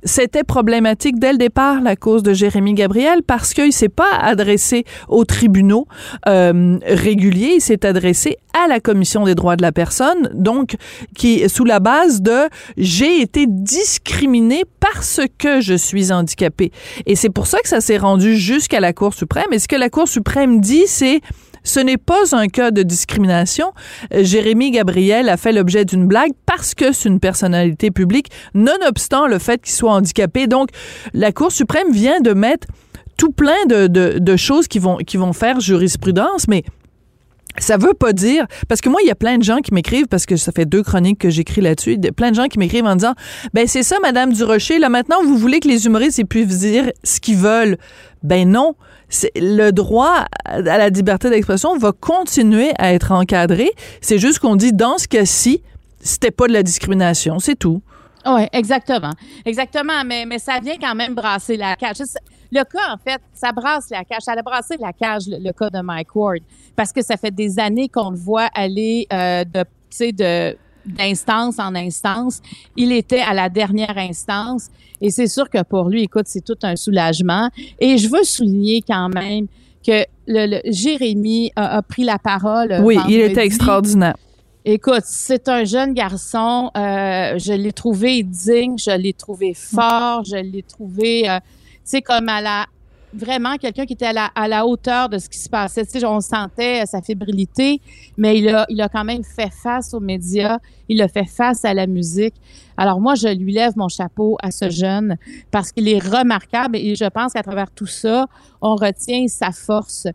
c'était 0.06 0.44
problématique 0.44 1.18
dès 1.18 1.32
le 1.32 1.38
départ 1.38 1.82
la 1.82 1.96
cause 1.96 2.22
de 2.22 2.32
Jérémy 2.32 2.75
Gabriel 2.75 3.22
parce 3.22 3.52
qu'il 3.52 3.72
s'est 3.72 3.88
pas 3.88 4.16
adressé 4.20 4.84
aux 5.08 5.25
tribunaux 5.25 5.86
euh, 6.28 6.78
réguliers, 6.86 7.54
il 7.56 7.60
s'est 7.60 7.84
adressé 7.84 8.38
à 8.54 8.68
la 8.68 8.80
commission 8.80 9.25
des 9.25 9.34
droits 9.34 9.56
de 9.56 9.62
la 9.62 9.72
personne, 9.72 10.30
donc 10.32 10.76
qui 11.14 11.46
sous 11.48 11.64
la 11.64 11.80
base 11.80 12.22
de 12.22 12.48
j'ai 12.76 13.20
été 13.20 13.46
discriminé 13.46 14.62
parce 14.80 15.20
que 15.38 15.60
je 15.60 15.75
suis 15.75 16.12
handicapé. 16.12 16.72
Et 17.04 17.16
c'est 17.16 17.28
pour 17.28 17.46
ça 17.46 17.58
que 17.60 17.68
ça 17.68 17.80
s'est 17.80 17.98
rendu 17.98 18.36
jusqu'à 18.36 18.80
la 18.80 18.92
Cour 18.92 19.12
suprême. 19.12 19.52
Et 19.52 19.58
ce 19.58 19.68
que 19.68 19.76
la 19.76 19.90
Cour 19.90 20.08
suprême 20.08 20.60
dit, 20.60 20.84
c'est 20.86 21.20
ce 21.66 21.80
n'est 21.80 21.99
pas 21.99 22.35
un 22.35 22.46
cas 22.49 22.70
de 22.70 22.82
discrimination. 22.82 23.73
Euh, 24.14 24.23
Jérémy 24.23 24.70
Gabriel 24.70 25.28
a 25.28 25.37
fait 25.37 25.52
l'objet 25.52 25.85
d'une 25.85 26.06
blague 26.06 26.30
parce 26.46 26.75
que 26.75 26.92
c'est 26.92 27.08
une 27.08 27.20
personnalité 27.20 27.90
publique, 27.90 28.30
nonobstant 28.54 29.26
le 29.26 29.38
fait 29.38 29.61
qu'il 29.61 29.75
soit 29.75 29.92
handicapé. 29.92 30.46
Donc, 30.46 30.70
la 31.12 31.32
Cour 31.32 31.50
suprême 31.50 31.90
vient 31.90 32.20
de 32.20 32.32
mettre 32.32 32.68
tout 33.16 33.32
plein 33.32 33.66
de, 33.66 34.37
choses 34.37 34.68
qui 34.68 34.78
vont, 34.78 34.99
qui 34.99 35.16
vont 35.16 35.32
faire 35.32 35.58
jurisprudence, 35.58 36.49
mais 36.49 36.62
ça 37.58 37.76
veut 37.76 37.94
pas 37.94 38.12
dire 38.12 38.46
parce 38.68 38.80
que 38.80 38.88
moi 38.88 39.00
il 39.02 39.08
y 39.08 39.10
a 39.10 39.14
plein 39.14 39.38
de 39.38 39.42
gens 39.42 39.58
qui 39.58 39.72
m'écrivent 39.75 40.06
parce 40.08 40.26
que 40.26 40.36
ça 40.36 40.52
fait 40.52 40.66
deux 40.66 40.82
chroniques 40.82 41.18
que 41.18 41.30
j'écris 41.30 41.60
là-dessus, 41.60 41.98
de- 41.98 42.10
plein 42.10 42.30
de 42.30 42.36
gens 42.36 42.46
qui 42.46 42.58
m'écrivent 42.58 42.84
en 42.86 42.96
disant 42.96 43.14
ben 43.54 43.66
c'est 43.66 43.82
ça 43.82 43.96
madame 44.02 44.32
Durocher 44.32 44.78
là 44.78 44.88
maintenant 44.88 45.22
vous 45.25 45.36
voulez 45.36 45.60
que 45.60 45.68
les 45.68 45.86
humoristes 45.86 46.22
puissent 46.28 46.58
dire 46.58 46.90
ce 47.04 47.20
qu'ils 47.20 47.36
veulent. 47.36 47.76
Ben 48.22 48.48
non, 48.48 48.75
le 49.36 49.70
droit 49.70 50.25
à 50.44 50.54
à 50.56 50.60
la 50.60 50.88
liberté 50.88 51.30
d'expression 51.30 51.76
va 51.78 51.92
continuer 51.92 52.70
à 52.78 52.92
être 52.92 53.12
encadré, 53.12 53.70
c'est 54.00 54.18
juste 54.18 54.38
qu'on 54.40 54.56
dit 54.56 54.72
dans 54.72 54.98
ce 54.98 55.06
cas-ci 55.06 55.62
c'était 56.00 56.30
pas 56.30 56.46
de 56.48 56.52
la 56.52 56.62
discrimination, 56.62 57.38
c'est 57.38 57.56
tout. 57.56 57.82
Oui, 58.25 58.42
exactement. 58.52 59.12
Exactement, 59.44 60.04
mais, 60.04 60.25
mais 60.26 60.38
ça 60.40 60.58
vient 60.62 60.76
quand 60.80 60.94
même 60.96 61.14
brasser 61.14 61.56
la 61.56 61.76
cage. 61.76 61.96
Le 62.56 62.64
cas, 62.64 62.94
en 62.94 62.96
fait, 62.96 63.20
ça 63.34 63.52
brasse 63.52 63.90
la 63.90 64.02
cage. 64.04 64.22
Ça 64.22 64.32
a 64.32 64.42
brassé 64.42 64.76
la 64.80 64.92
cage, 64.92 65.25
le, 65.28 65.52
cas 65.52 65.68
de 65.68 65.80
Mike 65.80 66.14
Ward, 66.14 66.40
parce 66.75 66.90
que 66.90 67.02
ça 67.02 67.16
fait 67.16 67.30
des 67.30 67.58
années 67.58 67.88
qu'on 67.88 68.10
le 68.10 68.16
voit 68.16 68.48
aller 68.54 69.06
euh, 69.12 69.44
de, 69.44 69.64
de 70.12 70.56
d'instance 70.86 71.58
en 71.58 71.75
instance. 71.75 72.40
Il 72.76 72.92
était 72.92 73.20
à 73.20 73.34
la 73.34 73.48
dernière 73.48 73.98
instance 73.98 74.68
et 75.00 75.10
c'est 75.10 75.26
sûr 75.26 75.50
que 75.50 75.62
pour 75.64 75.88
lui, 75.88 76.04
écoute, 76.04 76.26
c'est 76.26 76.44
tout 76.44 76.58
un 76.62 76.76
soulagement. 76.76 77.50
Et 77.80 77.98
je 77.98 78.08
veux 78.08 78.22
souligner 78.22 78.82
quand 78.86 79.08
même 79.08 79.46
que 79.84 80.04
le, 80.26 80.60
Jérémy 80.70 81.52
a, 81.56 81.82
pris 81.82 82.04
la 82.04 82.18
parole. 82.18 82.80
Oui, 82.82 82.98
il 83.08 83.20
était 83.20 83.44
extraordinaire. 83.44 84.16
Écoute, 84.68 85.04
c'est 85.04 85.48
un 85.48 85.62
jeune 85.62 85.94
garçon. 85.94 86.72
Euh, 86.76 87.38
je 87.38 87.52
l'ai 87.52 87.72
trouvé 87.72 88.25
digne, 88.25 88.76
je 88.76 88.90
l'ai 88.96 89.12
trouvé 89.12 89.54
fort, 89.54 90.25
je 90.25 90.36
l'ai 90.36 90.62
trouvé, 90.62 91.30
euh, 91.30 91.38
sais, 91.90 92.02
comme 92.02 92.28
à 92.28 92.40
la 92.40 92.66
vraiment 93.12 93.57
quelqu'un 93.57 93.87
qui 93.87 93.95
était 93.95 94.07
à 94.07 94.12
la, 94.12 94.26
à 94.35 94.47
la 94.47 94.66
hauteur 94.66 95.09
de 95.09 95.19
ce 95.19 95.28
qui 95.28 95.38
se 95.38 95.49
passait. 95.49 95.85
Tu 95.87 96.00
sais, 96.00 96.05
on 96.05 96.21
sentait 96.21 96.85
sa 96.87 97.00
fébrilité, 97.00 97.81
mais 98.16 98.38
il 98.38 98.49
a, 98.49 98.66
il 98.69 98.81
a 98.81 98.88
quand 98.88 99.05
même 99.05 99.25
fait 99.25 99.50
face 99.50 99.95
aux 99.95 100.00
médias, 100.00 100.59
il 100.88 101.00
a 101.00 101.09
fait 101.09 101.25
face 101.25 101.64
à 101.64 101.73
la 101.73 101.87
musique. 101.87 102.35
Alors 102.76 103.00
moi, 103.00 103.14
je 103.14 103.28
lui 103.28 103.52
lève 103.52 103.73
mon 103.76 103.88
chapeau 103.88 104.37
à 104.42 104.50
ce 104.50 104.71
jeune 104.71 105.16
parce 105.50 105.73
qu'il 105.73 105.88
est 105.88 105.99
remarquable 105.99 106.76
et 106.76 106.95
je 106.95 107.04
pense 107.06 107.33
qu'à 107.33 107.42
travers 107.42 107.71
tout 107.71 107.87
ça, 107.87 108.26
on 108.61 108.76
retient 108.76 109.26
sa 109.28 109.50
force. 109.50 110.06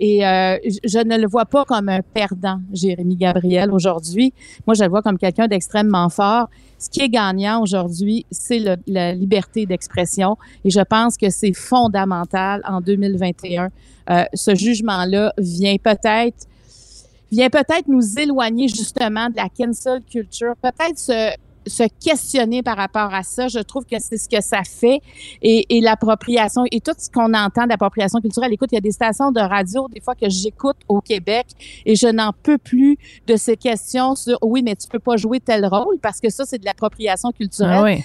Et 0.00 0.24
euh, 0.24 0.56
je 0.84 0.98
ne 0.98 1.16
le 1.16 1.26
vois 1.26 1.46
pas 1.46 1.64
comme 1.64 1.88
un 1.88 2.02
perdant, 2.02 2.60
Jérémy 2.72 3.16
Gabriel, 3.16 3.72
aujourd'hui. 3.72 4.32
Moi, 4.66 4.74
je 4.74 4.84
le 4.84 4.90
vois 4.90 5.02
comme 5.02 5.18
quelqu'un 5.18 5.48
d'extrêmement 5.48 6.08
fort. 6.08 6.48
Ce 6.78 6.88
qui 6.88 7.00
est 7.00 7.08
gagnant 7.08 7.60
aujourd'hui, 7.60 8.24
c'est 8.30 8.62
la 8.86 9.12
liberté 9.12 9.66
d'expression. 9.66 10.36
Et 10.64 10.70
je 10.70 10.80
pense 10.80 11.16
que 11.16 11.30
c'est 11.30 11.52
fondamental 11.52 12.62
en 12.64 12.80
2021. 12.80 13.70
Euh, 14.10 14.24
ce 14.32 14.54
jugement-là 14.54 15.32
vient 15.38 15.76
peut-être 15.82 16.46
vient 17.30 17.50
peut-être 17.50 17.88
nous 17.88 18.18
éloigner 18.18 18.68
justement 18.68 19.28
de 19.28 19.36
la 19.36 19.48
cancel 19.50 20.00
culture, 20.02 20.54
peut-être 20.62 20.98
se 20.98 21.34
se 21.68 21.84
questionner 22.04 22.62
par 22.62 22.76
rapport 22.76 23.12
à 23.14 23.22
ça. 23.22 23.48
Je 23.48 23.58
trouve 23.60 23.84
que 23.84 23.96
c'est 23.98 24.16
ce 24.16 24.28
que 24.28 24.42
ça 24.42 24.62
fait 24.64 25.00
et, 25.42 25.76
et 25.76 25.80
l'appropriation 25.80 26.62
et 26.70 26.80
tout 26.80 26.92
ce 26.98 27.10
qu'on 27.10 27.32
entend 27.34 27.66
d'appropriation 27.66 28.20
culturelle. 28.20 28.52
Écoute, 28.52 28.70
il 28.72 28.76
y 28.76 28.78
a 28.78 28.82
des 28.82 28.92
stations 28.92 29.30
de 29.30 29.40
radio 29.40 29.88
des 29.88 30.00
fois 30.00 30.14
que 30.14 30.28
j'écoute 30.28 30.76
au 30.88 31.00
Québec 31.00 31.46
et 31.84 31.94
je 31.94 32.08
n'en 32.08 32.32
peux 32.42 32.58
plus 32.58 32.96
de 33.26 33.36
ces 33.36 33.56
questions 33.56 34.14
sur 34.14 34.38
oui, 34.42 34.62
mais 34.62 34.76
tu 34.76 34.88
peux 34.88 34.98
pas 34.98 35.16
jouer 35.16 35.40
tel 35.40 35.66
rôle 35.66 35.98
parce 36.00 36.20
que 36.20 36.30
ça 36.30 36.44
c'est 36.44 36.58
de 36.58 36.64
l'appropriation 36.64 37.30
culturelle. 37.32 37.78
Ah 37.78 37.84
oui 37.84 38.04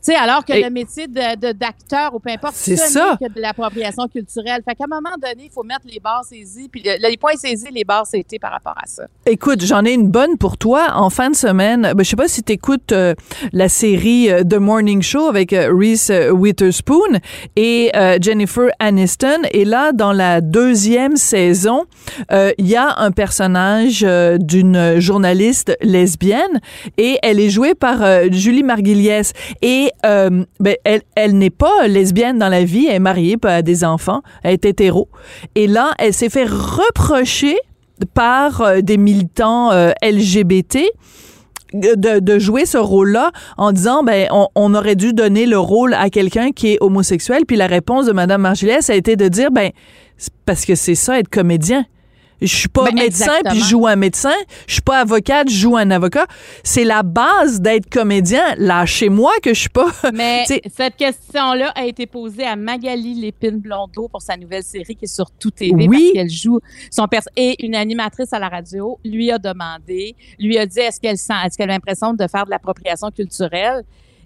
sais, 0.00 0.14
alors 0.14 0.44
que 0.44 0.52
le 0.52 0.70
métier 0.70 1.06
de, 1.06 1.52
d'acteur 1.52 2.14
ou 2.14 2.20
peu 2.20 2.30
importe, 2.30 2.54
c'est 2.56 2.76
ça. 2.76 3.18
que 3.20 3.32
de 3.32 3.40
l'appropriation 3.40 4.06
culturelle. 4.08 4.62
Fait 4.64 4.74
qu'à 4.74 4.84
un 4.84 4.94
moment 4.94 5.16
donné, 5.20 5.44
il 5.44 5.50
faut 5.50 5.62
mettre 5.62 5.86
les 5.86 6.00
barres 6.00 6.24
saisies, 6.24 6.68
puis 6.68 6.82
les 6.82 7.16
points 7.16 7.36
saisis, 7.36 7.68
les 7.72 7.84
barres 7.84 8.06
saisies 8.06 8.38
par 8.40 8.52
rapport 8.52 8.76
à 8.76 8.86
ça. 8.86 9.04
Écoute, 9.26 9.64
j'en 9.64 9.84
ai 9.84 9.92
une 9.92 10.08
bonne 10.08 10.38
pour 10.38 10.56
toi. 10.56 10.88
En 10.94 11.10
fin 11.10 11.30
de 11.30 11.36
semaine, 11.36 11.92
ben, 11.94 12.04
je 12.04 12.08
sais 12.08 12.16
pas 12.16 12.28
si 12.28 12.42
tu 12.42 12.52
écoutes 12.52 12.92
euh, 12.92 13.14
la 13.52 13.68
série 13.68 14.30
euh, 14.30 14.42
The 14.42 14.54
Morning 14.54 15.02
Show 15.02 15.28
avec 15.28 15.52
euh, 15.52 15.72
Reese 15.72 16.10
Witherspoon 16.32 17.20
et 17.56 17.90
Jennifer 18.20 18.70
Aniston. 18.78 19.42
Et 19.52 19.64
là, 19.64 19.92
dans 19.92 20.12
la 20.12 20.40
deuxième 20.40 21.16
saison, 21.16 21.84
il 22.30 22.66
y 22.66 22.76
a 22.76 22.98
un 22.98 23.10
personnage 23.10 24.02
d'une 24.38 24.98
journaliste 24.98 25.76
lesbienne 25.80 26.60
et 26.96 27.18
elle 27.22 27.40
est 27.40 27.50
jouée 27.50 27.74
par 27.74 28.02
Julie 28.30 28.62
Margulies. 28.62 29.32
Et 29.62 29.89
euh, 30.04 30.44
ben, 30.58 30.76
elle, 30.84 31.02
elle 31.14 31.36
n'est 31.36 31.50
pas 31.50 31.86
lesbienne 31.86 32.38
dans 32.38 32.48
la 32.48 32.64
vie, 32.64 32.86
elle 32.86 32.96
est 32.96 33.00
mariée, 33.00 33.36
pas 33.36 33.56
à 33.56 33.62
des 33.62 33.84
enfants, 33.84 34.22
elle 34.42 34.54
est 34.54 34.64
hétéro. 34.64 35.08
Et 35.54 35.66
là, 35.66 35.92
elle 35.98 36.14
s'est 36.14 36.28
fait 36.28 36.44
reprocher 36.44 37.56
par 38.14 38.60
euh, 38.60 38.80
des 38.80 38.96
militants 38.96 39.72
euh, 39.72 39.92
LGBT 40.02 40.78
de, 41.72 42.18
de, 42.18 42.38
jouer 42.38 42.66
ce 42.66 42.78
rôle-là 42.78 43.30
en 43.56 43.70
disant 43.70 44.02
ben 44.02 44.26
on, 44.32 44.48
on, 44.56 44.74
aurait 44.74 44.96
dû 44.96 45.12
donner 45.12 45.46
le 45.46 45.58
rôle 45.58 45.94
à 45.94 46.10
quelqu'un 46.10 46.50
qui 46.50 46.72
est 46.72 46.78
homosexuel 46.80 47.44
puis 47.46 47.56
la 47.56 47.68
réponse 47.68 48.06
de 48.06 48.12
madame 48.12 48.40
Margilès 48.42 48.90
a 48.90 48.94
été 48.96 49.14
de 49.14 49.28
dire 49.28 49.52
ben 49.52 49.70
parce 50.46 50.64
que 50.64 50.74
c'est 50.74 50.96
ça 50.96 51.20
être 51.20 51.28
comédien 51.28 51.84
je 52.46 52.54
suis 52.54 52.68
pas 52.68 52.84
ben, 52.84 52.94
médecin 52.94 53.40
puis 53.44 53.58
je 53.58 53.64
joue 53.64 53.86
un 53.86 53.96
médecin. 53.96 54.34
Je 54.66 54.74
suis 54.74 54.82
pas 54.82 55.00
avocate, 55.00 55.48
je 55.48 55.56
joue 55.56 55.76
un 55.76 55.90
avocat. 55.90 56.26
C'est 56.62 56.84
la 56.84 57.02
base 57.02 57.60
d'être 57.60 57.88
comédien. 57.88 58.54
Lâchez-moi 58.56 59.32
que 59.42 59.54
je 59.54 59.60
suis 59.60 59.68
pas. 59.68 59.88
Mais 60.14 60.44
cette 60.46 60.96
question-là 60.96 61.72
a 61.74 61.84
été 61.84 62.06
posée 62.06 62.44
à 62.44 62.56
Magali 62.56 63.14
Lépine 63.14 63.58
Blondeau 63.58 64.08
pour 64.08 64.22
sa 64.22 64.36
nouvelle 64.36 64.62
série 64.62 64.96
qui 64.96 65.04
est 65.04 65.14
sur 65.14 65.30
Tout 65.30 65.50
TV 65.50 65.88
oui. 65.88 65.88
parce 65.88 66.12
qu'elle 66.12 66.30
joue 66.30 66.60
son 66.90 67.06
père 67.06 67.22
et 67.36 67.64
une 67.64 67.74
animatrice 67.74 68.32
à 68.32 68.38
la 68.38 68.48
radio 68.48 68.98
lui 69.04 69.30
a 69.30 69.38
demandé, 69.38 70.14
lui 70.38 70.58
a 70.58 70.66
dit 70.66 70.80
est-ce 70.80 71.00
qu'elle 71.00 71.18
sent, 71.18 71.34
est-ce 71.44 71.56
qu'elle 71.56 71.70
a 71.70 71.74
l'impression 71.74 72.12
de 72.12 72.26
faire 72.26 72.44
de 72.44 72.50
l'appropriation 72.50 73.10
culturelle? 73.10 73.84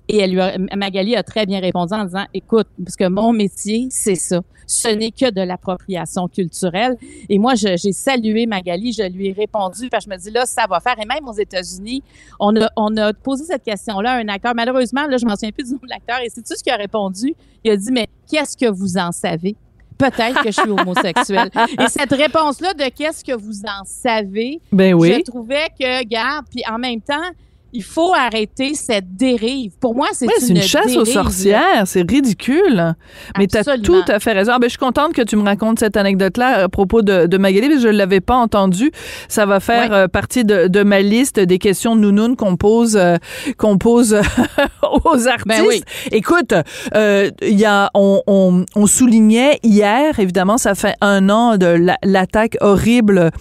Et 0.08 0.18
elle 0.18 0.32
lui 0.32 0.40
a, 0.40 0.56
Magali 0.76 1.16
a 1.16 1.22
très 1.22 1.46
bien 1.46 1.60
répondu 1.60 1.94
en 1.94 2.04
disant, 2.04 2.24
écoute, 2.34 2.66
parce 2.82 2.96
que 2.96 3.08
mon 3.08 3.32
métier, 3.32 3.88
c'est 3.90 4.14
ça. 4.14 4.40
Ce 4.66 4.88
n'est 4.88 5.10
que 5.10 5.30
de 5.30 5.42
l'appropriation 5.42 6.26
culturelle. 6.28 6.96
Et 7.28 7.38
moi, 7.38 7.54
j'ai 7.54 7.76
salué 7.92 8.46
Magali, 8.46 8.92
je 8.92 9.02
lui 9.02 9.28
ai 9.28 9.32
répondu, 9.32 9.88
parce 9.90 10.04
que 10.04 10.10
je 10.10 10.16
me 10.16 10.20
dis, 10.20 10.30
là, 10.30 10.46
ça 10.46 10.66
va 10.68 10.80
faire. 10.80 10.96
Et 10.98 11.06
même 11.06 11.28
aux 11.28 11.34
États-Unis, 11.34 12.02
on 12.40 12.56
a, 12.56 12.70
on 12.76 12.96
a 12.96 13.12
posé 13.12 13.44
cette 13.44 13.62
question-là 13.62 14.12
à 14.12 14.16
un 14.16 14.28
acteur. 14.28 14.54
Malheureusement, 14.54 15.06
là, 15.06 15.16
je 15.16 15.26
m'en 15.26 15.34
souviens 15.34 15.52
plus 15.52 15.64
du 15.64 15.72
nom 15.72 15.80
de 15.82 15.88
l'acteur. 15.90 16.18
Et 16.24 16.30
c'est 16.30 16.42
tout 16.42 16.54
ce 16.56 16.62
qu'il 16.62 16.72
a 16.72 16.76
répondu. 16.76 17.34
Il 17.62 17.70
a 17.72 17.76
dit, 17.76 17.92
mais 17.92 18.08
qu'est-ce 18.30 18.56
que 18.56 18.70
vous 18.70 18.96
en 18.96 19.12
savez? 19.12 19.56
peut-être 19.96 20.42
que 20.42 20.50
je 20.50 20.60
suis 20.60 20.70
homosexuel. 20.70 21.50
Et 21.80 21.88
cette 21.88 22.12
réponse-là 22.12 22.74
de 22.74 22.90
qu'est-ce 22.90 23.24
que 23.24 23.32
vous 23.32 23.62
en 23.62 23.84
savez, 23.84 24.60
ben 24.72 24.92
oui. 24.92 25.14
je 25.18 25.22
trouvais 25.22 25.68
que, 25.78 26.04
garde, 26.04 26.46
puis 26.50 26.62
en 26.68 26.78
même 26.78 27.00
temps, 27.00 27.30
il 27.74 27.82
faut 27.82 28.14
arrêter 28.14 28.74
cette 28.74 29.16
dérive. 29.16 29.72
Pour 29.80 29.96
moi, 29.96 30.06
c'est 30.12 30.26
une, 30.48 30.56
une 30.56 30.62
chasse 30.62 30.96
aux 30.96 31.04
sorcières. 31.04 31.82
C'est 31.86 32.08
ridicule. 32.08 32.94
Mais 33.36 33.48
tu 33.48 33.58
as 33.58 33.78
tout 33.78 34.02
à 34.06 34.20
fait 34.20 34.32
raison. 34.32 34.52
Ah, 34.54 34.58
ben, 34.60 34.66
je 34.66 34.70
suis 34.70 34.78
contente 34.78 35.12
que 35.12 35.22
tu 35.22 35.34
me 35.34 35.42
racontes 35.42 35.80
cette 35.80 35.96
anecdote-là 35.96 36.64
à 36.64 36.68
propos 36.68 37.02
de, 37.02 37.26
de 37.26 37.36
Magali, 37.36 37.66
parce 37.66 37.80
que 37.80 37.88
je 37.88 37.88
ne 37.88 37.98
l'avais 37.98 38.20
pas 38.20 38.36
entendue. 38.36 38.92
Ça 39.26 39.44
va 39.44 39.58
faire 39.58 39.92
euh, 39.92 40.06
partie 40.06 40.44
de, 40.44 40.68
de, 40.68 40.84
ma 40.84 41.00
liste 41.00 41.40
des 41.40 41.58
questions 41.58 41.96
nounounes 41.96 42.36
qu'on 42.36 42.56
pose, 42.56 42.96
euh, 42.96 43.16
qu'on 43.58 43.76
pose 43.76 44.14
aux 45.04 45.26
artistes. 45.26 45.46
Ben 45.48 45.64
oui. 45.66 45.82
Écoute, 46.12 46.54
euh, 46.94 47.30
y 47.42 47.64
a, 47.64 47.90
on, 47.94 48.22
on, 48.28 48.64
on, 48.76 48.86
soulignait 48.86 49.58
hier, 49.64 50.20
évidemment, 50.20 50.58
ça 50.58 50.76
fait 50.76 50.94
un 51.00 51.28
an 51.28 51.56
de 51.56 51.76
l'attaque 52.04 52.56
horrible 52.60 53.32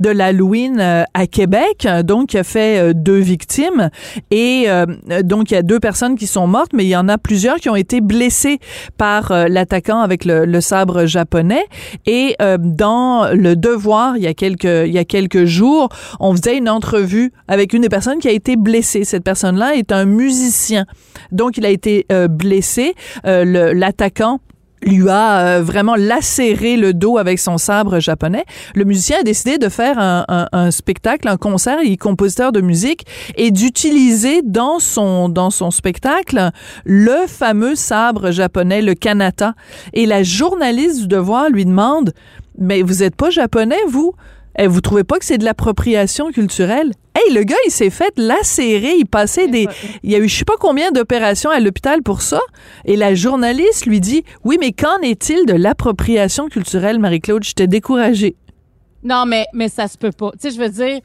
de 0.00 0.08
l'Halloween 0.08 0.80
à 0.80 1.26
Québec, 1.26 1.86
donc 2.04 2.30
qui 2.30 2.38
a 2.38 2.44
fait 2.44 2.94
deux 2.94 3.18
victimes. 3.18 3.81
Et 4.30 4.64
euh, 4.68 4.86
donc, 5.22 5.50
il 5.50 5.54
y 5.54 5.56
a 5.56 5.62
deux 5.62 5.80
personnes 5.80 6.16
qui 6.16 6.26
sont 6.26 6.46
mortes, 6.46 6.72
mais 6.74 6.84
il 6.84 6.88
y 6.88 6.96
en 6.96 7.08
a 7.08 7.18
plusieurs 7.18 7.56
qui 7.56 7.68
ont 7.68 7.76
été 7.76 8.00
blessées 8.00 8.58
par 8.96 9.30
euh, 9.30 9.46
l'attaquant 9.48 10.00
avec 10.00 10.24
le, 10.24 10.60
sabre 10.60 11.06
japonais. 11.06 11.64
Et 12.06 12.36
euh, 12.40 12.56
dans 12.60 13.28
Le 13.32 13.56
Devoir, 13.56 14.16
il 14.16 14.22
y, 14.22 14.26
a 14.26 14.34
quelques, 14.34 14.64
il 14.64 14.92
y 14.92 14.98
a 14.98 15.04
quelques 15.04 15.44
jours, 15.44 15.88
on 16.20 16.34
faisait 16.34 16.56
une 16.56 16.68
entrevue 16.68 17.32
avec 17.48 17.72
une 17.72 17.82
des 17.82 17.88
personnes 17.88 18.18
qui 18.18 18.28
a 18.28 18.32
été 18.32 18.56
blessée. 18.56 19.04
Cette 19.04 19.24
personne-là 19.24 19.74
est 19.74 19.92
un 19.92 20.04
musicien. 20.04 20.86
Donc, 21.32 21.56
il 21.56 21.66
a 21.66 21.70
été 21.70 22.06
blessé. 22.28 22.94
L'attaquant 23.24 24.40
lui 24.82 25.08
a 25.08 25.38
euh, 25.38 25.62
vraiment 25.62 25.94
lacéré 25.94 26.76
le 26.76 26.92
dos 26.92 27.18
avec 27.18 27.38
son 27.38 27.58
sabre 27.58 28.00
japonais. 28.00 28.44
Le 28.74 28.84
musicien 28.84 29.20
a 29.20 29.22
décidé 29.22 29.58
de 29.58 29.68
faire 29.68 29.98
un, 29.98 30.24
un, 30.28 30.48
un 30.52 30.70
spectacle, 30.70 31.28
un 31.28 31.36
concert, 31.36 31.78
il 31.82 31.92
est 31.92 31.96
compositeur 31.96 32.52
de 32.52 32.60
musique, 32.60 33.06
et 33.36 33.50
d'utiliser 33.50 34.42
dans 34.42 34.78
son, 34.78 35.28
dans 35.28 35.50
son 35.50 35.70
spectacle 35.70 36.50
le 36.84 37.26
fameux 37.26 37.74
sabre 37.74 38.30
japonais, 38.30 38.82
le 38.82 38.94
kanata. 38.94 39.54
Et 39.92 40.06
la 40.06 40.22
journaliste 40.22 41.02
du 41.02 41.06
Devoir 41.08 41.50
lui 41.50 41.64
demande, 41.64 42.12
mais 42.58 42.82
vous 42.82 43.02
êtes 43.02 43.16
pas 43.16 43.30
japonais, 43.30 43.76
vous? 43.88 44.14
Eh, 44.58 44.66
vous 44.66 44.80
trouvez 44.80 45.04
pas 45.04 45.18
que 45.18 45.24
c'est 45.24 45.38
de 45.38 45.44
l'appropriation 45.44 46.30
culturelle? 46.30 46.92
Hey, 47.14 47.34
le 47.34 47.42
gars, 47.42 47.56
il 47.66 47.70
s'est 47.70 47.90
fait 47.90 48.12
lacérer. 48.16 48.94
Il 48.98 49.06
passait 49.06 49.48
des. 49.48 49.66
Il 50.02 50.10
y 50.10 50.14
a 50.14 50.18
eu 50.18 50.28
je 50.28 50.36
sais 50.36 50.44
pas 50.44 50.56
combien 50.58 50.90
d'opérations 50.90 51.50
à 51.50 51.60
l'hôpital 51.60 52.02
pour 52.02 52.22
ça. 52.22 52.40
Et 52.84 52.96
la 52.96 53.14
journaliste 53.14 53.86
lui 53.86 54.00
dit 54.00 54.24
Oui, 54.44 54.56
mais 54.60 54.72
qu'en 54.72 54.98
est-il 55.02 55.46
de 55.46 55.54
l'appropriation 55.54 56.48
culturelle, 56.48 56.98
Marie-Claude? 56.98 57.44
Je 57.44 57.52
t'ai 57.52 57.66
découragée. 57.66 58.36
Non, 59.02 59.24
mais, 59.26 59.46
mais 59.52 59.68
ça 59.68 59.88
se 59.88 59.98
peut 59.98 60.12
pas. 60.12 60.30
Tu 60.32 60.38
sais, 60.40 60.50
je 60.50 60.60
veux 60.60 60.68
dire, 60.68 61.00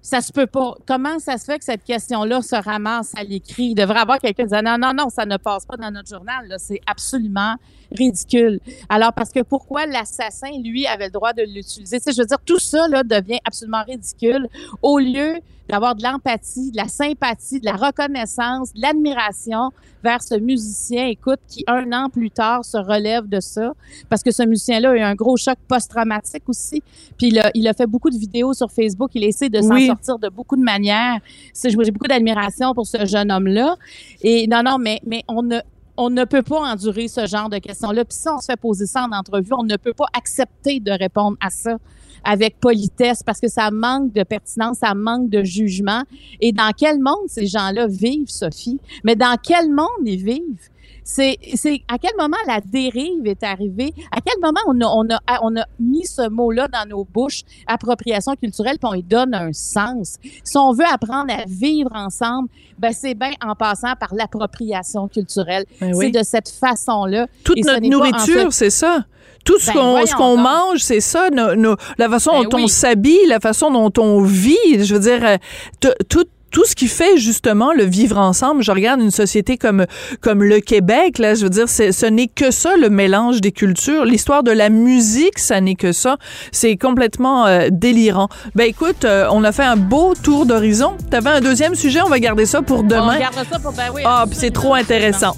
ça 0.00 0.20
se 0.20 0.32
peut 0.32 0.46
pas. 0.46 0.74
Comment 0.86 1.18
ça 1.18 1.38
se 1.38 1.44
fait 1.44 1.58
que 1.58 1.64
cette 1.64 1.84
question-là 1.84 2.42
se 2.42 2.56
ramasse 2.56 3.12
à 3.16 3.22
l'écrit? 3.22 3.66
Il 3.66 3.74
devrait 3.74 4.00
avoir 4.00 4.18
quelqu'un 4.18 4.44
qui 4.44 4.50
dit 4.50 4.62
non, 4.64 4.76
non, 4.78 4.92
non, 4.96 5.08
ça 5.10 5.26
ne 5.26 5.36
passe 5.36 5.64
pas 5.64 5.76
dans 5.76 5.90
notre 5.90 6.08
journal. 6.08 6.54
C'est 6.58 6.80
absolument 6.86 7.54
ridicule. 7.96 8.60
Alors, 8.88 9.12
parce 9.12 9.30
que 9.30 9.40
pourquoi 9.40 9.86
l'assassin, 9.86 10.50
lui, 10.62 10.86
avait 10.86 11.06
le 11.06 11.12
droit 11.12 11.32
de 11.32 11.42
l'utiliser? 11.42 11.98
Tu 11.98 12.04
sais, 12.04 12.12
je 12.12 12.22
veux 12.22 12.26
dire, 12.26 12.38
tout 12.44 12.58
ça 12.58 12.88
là, 12.88 13.02
devient 13.02 13.38
absolument 13.44 13.82
ridicule 13.86 14.48
au 14.82 14.98
lieu 14.98 15.34
d'avoir 15.68 15.94
de 15.94 16.02
l'empathie, 16.02 16.70
de 16.72 16.76
la 16.76 16.88
sympathie, 16.88 17.60
de 17.60 17.64
la 17.64 17.76
reconnaissance, 17.76 18.74
de 18.74 18.82
l'admiration 18.82 19.70
vers 20.02 20.20
ce 20.22 20.34
musicien, 20.34 21.06
écoute, 21.06 21.38
qui 21.48 21.64
un 21.68 21.92
an 21.92 22.10
plus 22.10 22.30
tard 22.30 22.64
se 22.64 22.76
relève 22.76 23.28
de 23.28 23.40
ça, 23.40 23.72
parce 24.10 24.22
que 24.22 24.32
ce 24.32 24.42
musicien-là 24.42 24.90
a 24.90 24.96
eu 24.96 25.00
un 25.00 25.14
gros 25.14 25.36
choc 25.36 25.56
post-traumatique 25.68 26.42
aussi. 26.48 26.82
Puis 27.16 27.28
il 27.28 27.38
a, 27.38 27.50
il 27.54 27.66
a 27.68 27.72
fait 27.72 27.86
beaucoup 27.86 28.10
de 28.10 28.18
vidéos 28.18 28.52
sur 28.52 28.70
Facebook, 28.70 29.12
il 29.14 29.22
essaie 29.24 29.48
de 29.48 29.62
s'en 29.62 29.74
Oui. 29.74 29.86
sortir 29.86 30.18
de 30.18 30.28
beaucoup 30.28 30.56
de 30.56 30.62
manières. 30.62 31.20
J'ai 31.54 31.90
beaucoup 31.92 32.08
d'admiration 32.08 32.74
pour 32.74 32.86
ce 32.86 33.06
jeune 33.06 33.30
homme-là. 33.30 33.76
Et 34.22 34.48
non, 34.48 34.62
non, 34.64 34.78
mais, 34.78 35.00
mais 35.06 35.22
on 35.28 35.42
ne 35.42 35.60
on 35.96 36.10
ne 36.10 36.24
peut 36.24 36.42
pas 36.42 36.60
endurer 36.60 37.08
ce 37.08 37.26
genre 37.26 37.48
de 37.48 37.58
questions-là. 37.58 38.04
Puis 38.04 38.16
si 38.16 38.28
on 38.28 38.38
se 38.38 38.46
fait 38.46 38.56
poser 38.56 38.86
ça 38.86 39.04
en 39.04 39.12
entrevue, 39.12 39.52
on 39.52 39.64
ne 39.64 39.76
peut 39.76 39.92
pas 39.92 40.06
accepter 40.16 40.80
de 40.80 40.90
répondre 40.90 41.36
à 41.40 41.50
ça 41.50 41.76
avec 42.24 42.58
politesse 42.60 43.22
parce 43.22 43.40
que 43.40 43.48
ça 43.48 43.70
manque 43.70 44.12
de 44.12 44.22
pertinence, 44.22 44.78
ça 44.78 44.94
manque 44.94 45.28
de 45.28 45.42
jugement. 45.42 46.02
Et 46.40 46.52
dans 46.52 46.70
quel 46.76 46.98
monde 46.98 47.28
ces 47.28 47.46
gens-là 47.46 47.86
vivent, 47.88 48.28
Sophie? 48.28 48.80
Mais 49.04 49.16
dans 49.16 49.36
quel 49.42 49.70
monde 49.70 49.88
ils 50.04 50.22
vivent? 50.22 50.70
C'est, 51.04 51.36
c'est 51.54 51.82
à 51.88 51.98
quel 51.98 52.12
moment 52.18 52.36
la 52.46 52.60
dérive 52.60 53.26
est 53.26 53.42
arrivée? 53.42 53.92
À 54.10 54.20
quel 54.24 54.40
moment 54.40 54.60
on 54.68 54.80
a, 54.80 54.86
on 54.86 55.10
a, 55.10 55.38
on 55.42 55.56
a 55.60 55.64
mis 55.80 56.06
ce 56.06 56.28
mot-là 56.28 56.68
dans 56.68 56.88
nos 56.88 57.04
bouches, 57.04 57.42
appropriation 57.66 58.34
culturelle, 58.36 58.78
puis 58.78 58.88
on 58.88 58.94
lui 58.94 59.02
donne 59.02 59.34
un 59.34 59.52
sens? 59.52 60.16
Si 60.44 60.56
on 60.56 60.72
veut 60.72 60.84
apprendre 60.90 61.32
à 61.32 61.44
vivre 61.46 61.90
ensemble, 61.94 62.48
ben 62.78 62.92
c'est 62.92 63.14
bien 63.14 63.32
en 63.44 63.54
passant 63.54 63.94
par 63.98 64.14
l'appropriation 64.14 65.08
culturelle. 65.08 65.64
Ben 65.80 65.92
C'est 65.94 66.10
de 66.10 66.22
cette 66.22 66.48
façon-là. 66.48 67.26
Toute 67.44 67.58
Et 67.58 67.62
notre 67.62 67.84
en 67.84 67.88
nourriture, 67.88 68.52
c'est 68.52 68.70
ça. 68.70 69.04
Tout 69.44 69.58
ce 69.58 69.72
Ben, 69.72 69.72
qu'on 69.72 70.06
ce 70.06 70.14
qu'on 70.14 70.36
mange, 70.36 70.78
c'est 70.78 71.00
ça. 71.00 71.28
Nos- 71.30 71.56
nos- 71.56 71.76
la 71.98 72.08
façon 72.08 72.30
Ben 72.42 72.48
dont 72.48 72.58
on 72.60 72.66
s'habille, 72.68 73.26
la 73.26 73.40
façon 73.40 73.72
dont 73.72 73.92
on 74.00 74.22
vit. 74.22 74.84
Je 74.84 74.94
veux 74.94 75.00
dire, 75.00 75.24
euh, 75.24 75.90
tout 76.08 76.24
tout 76.52 76.64
ce 76.64 76.74
qui 76.76 76.86
fait 76.86 77.16
justement 77.16 77.72
le 77.72 77.84
vivre 77.84 78.18
ensemble. 78.18 78.62
Je 78.62 78.70
regarde 78.70 79.00
une 79.00 79.10
société 79.10 79.56
comme 79.56 79.86
comme 80.20 80.42
le 80.44 80.60
Québec 80.60 81.18
là, 81.18 81.34
je 81.34 81.42
veux 81.44 81.50
dire 81.50 81.68
ce 81.68 82.06
n'est 82.06 82.28
que 82.28 82.50
ça 82.50 82.76
le 82.76 82.90
mélange 82.90 83.40
des 83.40 83.52
cultures. 83.52 84.04
L'histoire 84.04 84.42
de 84.42 84.50
la 84.52 84.68
musique, 84.68 85.38
ça 85.38 85.60
n'est 85.60 85.74
que 85.74 85.92
ça. 85.92 86.18
C'est 86.52 86.76
complètement 86.76 87.46
euh, 87.46 87.68
délirant. 87.72 88.28
Ben 88.54 88.64
écoute, 88.68 89.04
euh, 89.04 89.26
on 89.32 89.42
a 89.44 89.52
fait 89.52 89.64
un 89.64 89.76
beau 89.76 90.14
tour 90.14 90.46
d'horizon. 90.46 90.96
T'avais 91.10 91.30
un 91.30 91.40
deuxième 91.40 91.74
sujet, 91.74 92.00
on 92.02 92.08
va 92.08 92.18
garder 92.20 92.46
ça 92.46 92.62
pour 92.62 92.80
On 92.80 92.82
demain. 92.82 93.18
garde 93.18 93.34
ça 93.50 93.58
pour 93.58 93.72
ben 93.72 93.90
oui. 93.94 94.02
Ah, 94.04 94.24
puis 94.28 94.36
c'est 94.38 94.50
trop 94.52 94.74
intéressant. 94.74 95.36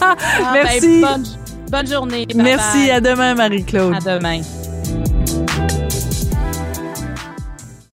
Ah, 0.00 0.14
ben, 0.52 0.62
Merci. 0.64 1.00
bonne, 1.00 1.24
bonne 1.70 1.86
journée. 1.90 2.26
Bye 2.26 2.36
Merci, 2.42 2.78
bye. 2.78 2.90
à 2.90 3.00
demain 3.00 3.34
Marie-Claude. 3.34 3.94
À 3.94 4.18
demain. 4.18 4.40